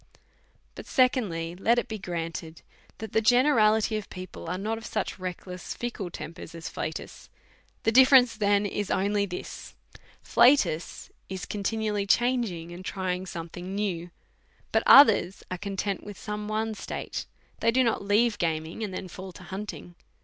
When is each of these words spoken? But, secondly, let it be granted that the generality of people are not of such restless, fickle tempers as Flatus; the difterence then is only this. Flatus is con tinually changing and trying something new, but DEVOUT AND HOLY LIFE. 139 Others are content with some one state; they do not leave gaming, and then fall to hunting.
But, 0.73 0.87
secondly, 0.87 1.55
let 1.55 1.77
it 1.77 1.87
be 1.87 1.99
granted 1.99 2.63
that 2.97 3.11
the 3.11 3.21
generality 3.21 3.97
of 3.97 4.09
people 4.09 4.49
are 4.49 4.57
not 4.57 4.79
of 4.79 4.85
such 4.87 5.19
restless, 5.19 5.75
fickle 5.75 6.09
tempers 6.09 6.55
as 6.55 6.67
Flatus; 6.69 7.29
the 7.83 7.91
difterence 7.91 8.35
then 8.35 8.65
is 8.65 8.89
only 8.89 9.27
this. 9.27 9.75
Flatus 10.23 11.11
is 11.29 11.45
con 11.45 11.61
tinually 11.61 12.09
changing 12.09 12.71
and 12.71 12.83
trying 12.83 13.27
something 13.27 13.75
new, 13.75 14.09
but 14.71 14.83
DEVOUT 14.83 14.83
AND 14.87 14.87
HOLY 14.87 15.01
LIFE. 15.25 15.43
139 15.51 15.51
Others 15.51 15.51
are 15.51 15.65
content 15.69 16.03
with 16.03 16.17
some 16.17 16.47
one 16.47 16.73
state; 16.73 17.27
they 17.59 17.69
do 17.69 17.83
not 17.83 18.03
leave 18.03 18.39
gaming, 18.39 18.83
and 18.83 18.91
then 18.91 19.07
fall 19.07 19.31
to 19.33 19.43
hunting. 19.43 19.93